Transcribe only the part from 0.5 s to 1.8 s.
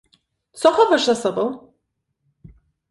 "co chowasz za sobą?"